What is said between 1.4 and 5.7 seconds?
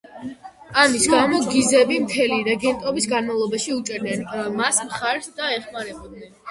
გიზები მთელი რეგენტობის განმავლობაში უჭერდნენ მას მხარს და